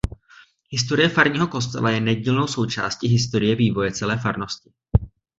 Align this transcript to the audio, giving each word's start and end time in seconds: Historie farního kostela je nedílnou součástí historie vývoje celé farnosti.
Historie 0.71 1.09
farního 1.09 1.47
kostela 1.47 1.89
je 1.89 2.01
nedílnou 2.01 2.47
součástí 2.47 3.07
historie 3.07 3.55
vývoje 3.55 3.91
celé 3.91 4.17
farnosti. 4.19 4.73